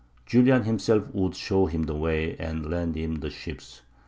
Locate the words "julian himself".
0.25-1.13